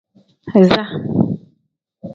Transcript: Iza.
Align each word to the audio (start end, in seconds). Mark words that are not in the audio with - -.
Iza. 0.61 0.83